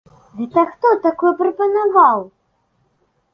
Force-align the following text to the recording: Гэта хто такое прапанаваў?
Гэта 0.37 0.63
хто 0.69 0.89
такое 1.03 1.33
прапанаваў? 1.43 2.25